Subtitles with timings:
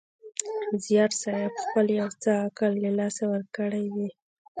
[0.85, 4.09] زیارصېب خپل یو څه عقل له لاسه ورکړی وي.